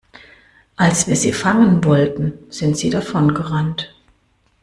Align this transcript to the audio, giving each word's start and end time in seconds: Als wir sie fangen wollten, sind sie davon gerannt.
Als 0.77 1.05
wir 1.07 1.15
sie 1.15 1.31
fangen 1.31 1.83
wollten, 1.83 2.33
sind 2.49 2.75
sie 2.75 2.89
davon 2.89 3.35
gerannt. 3.35 3.93